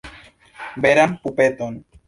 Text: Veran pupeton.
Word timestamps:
Veran 0.85 1.15
pupeton. 1.21 1.83